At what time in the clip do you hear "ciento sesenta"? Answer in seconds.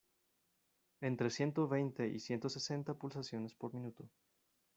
2.19-2.95